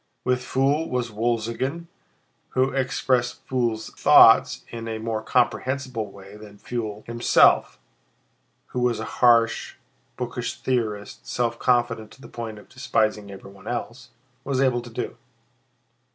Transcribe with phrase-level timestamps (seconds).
[0.23, 1.85] With Pfuel was Wolzogen,
[2.55, 7.77] who expressed Pfuel's thoughts in a more comprehensible way than Pfuel himself
[8.69, 9.75] (who was a harsh,
[10.17, 14.09] bookish theorist, self confident to the point of despising everyone else)
[14.43, 15.17] was able to do.